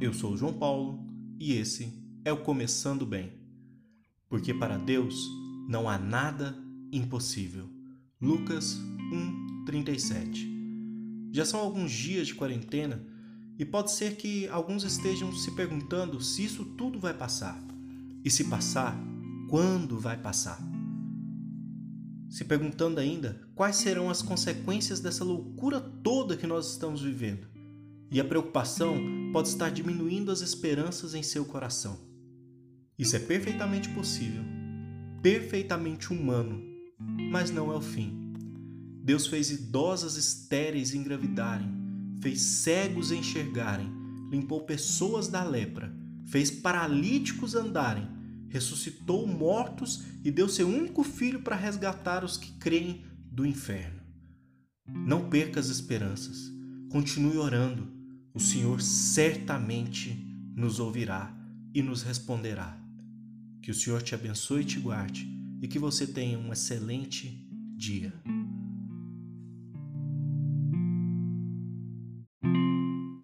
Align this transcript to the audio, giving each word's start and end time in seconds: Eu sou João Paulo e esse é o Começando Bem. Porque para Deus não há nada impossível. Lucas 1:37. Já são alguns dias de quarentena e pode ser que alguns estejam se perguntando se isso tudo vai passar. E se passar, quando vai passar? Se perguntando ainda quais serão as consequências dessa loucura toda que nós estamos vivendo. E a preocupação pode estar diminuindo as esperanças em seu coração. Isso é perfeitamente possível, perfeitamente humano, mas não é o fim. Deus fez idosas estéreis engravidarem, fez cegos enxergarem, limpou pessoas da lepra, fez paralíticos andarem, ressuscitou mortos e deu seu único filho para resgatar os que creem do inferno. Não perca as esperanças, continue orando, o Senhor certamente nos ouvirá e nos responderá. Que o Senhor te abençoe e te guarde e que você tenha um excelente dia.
Eu 0.00 0.14
sou 0.14 0.34
João 0.34 0.54
Paulo 0.54 0.98
e 1.38 1.52
esse 1.52 1.92
é 2.24 2.32
o 2.32 2.38
Começando 2.38 3.04
Bem. 3.04 3.34
Porque 4.30 4.54
para 4.54 4.78
Deus 4.78 5.28
não 5.68 5.90
há 5.90 5.98
nada 5.98 6.56
impossível. 6.90 7.68
Lucas 8.18 8.80
1:37. 9.12 11.30
Já 11.30 11.44
são 11.44 11.60
alguns 11.60 11.92
dias 11.92 12.28
de 12.28 12.34
quarentena 12.34 13.06
e 13.58 13.64
pode 13.66 13.90
ser 13.90 14.16
que 14.16 14.48
alguns 14.48 14.84
estejam 14.84 15.30
se 15.34 15.50
perguntando 15.50 16.18
se 16.22 16.46
isso 16.46 16.64
tudo 16.64 16.98
vai 16.98 17.12
passar. 17.12 17.62
E 18.24 18.30
se 18.30 18.44
passar, 18.44 18.98
quando 19.50 20.00
vai 20.00 20.16
passar? 20.16 20.66
Se 22.30 22.42
perguntando 22.42 23.00
ainda 23.00 23.46
quais 23.54 23.76
serão 23.76 24.08
as 24.08 24.22
consequências 24.22 24.98
dessa 24.98 25.24
loucura 25.24 25.78
toda 25.78 26.38
que 26.38 26.46
nós 26.46 26.70
estamos 26.70 27.02
vivendo. 27.02 27.46
E 28.10 28.18
a 28.18 28.24
preocupação 28.24 29.19
pode 29.32 29.48
estar 29.48 29.70
diminuindo 29.70 30.30
as 30.30 30.40
esperanças 30.40 31.14
em 31.14 31.22
seu 31.22 31.44
coração. 31.44 31.98
Isso 32.98 33.16
é 33.16 33.18
perfeitamente 33.18 33.88
possível, 33.90 34.42
perfeitamente 35.22 36.12
humano, 36.12 36.62
mas 37.30 37.50
não 37.50 37.72
é 37.72 37.76
o 37.76 37.80
fim. 37.80 38.32
Deus 39.02 39.26
fez 39.26 39.50
idosas 39.50 40.16
estéreis 40.16 40.94
engravidarem, 40.94 41.70
fez 42.20 42.40
cegos 42.42 43.10
enxergarem, 43.10 43.90
limpou 44.30 44.62
pessoas 44.62 45.28
da 45.28 45.42
lepra, 45.42 45.94
fez 46.26 46.50
paralíticos 46.50 47.54
andarem, 47.54 48.08
ressuscitou 48.48 49.26
mortos 49.26 50.04
e 50.24 50.30
deu 50.30 50.48
seu 50.48 50.68
único 50.68 51.02
filho 51.02 51.40
para 51.40 51.56
resgatar 51.56 52.24
os 52.24 52.36
que 52.36 52.52
creem 52.58 53.04
do 53.30 53.46
inferno. 53.46 54.00
Não 54.86 55.30
perca 55.30 55.58
as 55.58 55.68
esperanças, 55.68 56.52
continue 56.90 57.38
orando, 57.38 57.99
o 58.34 58.40
Senhor 58.40 58.80
certamente 58.80 60.10
nos 60.54 60.78
ouvirá 60.78 61.34
e 61.74 61.82
nos 61.82 62.02
responderá. 62.02 62.78
Que 63.62 63.70
o 63.70 63.74
Senhor 63.74 64.02
te 64.02 64.14
abençoe 64.14 64.62
e 64.62 64.64
te 64.64 64.80
guarde 64.80 65.28
e 65.60 65.68
que 65.68 65.78
você 65.78 66.06
tenha 66.06 66.38
um 66.38 66.52
excelente 66.52 67.46
dia. 67.76 68.12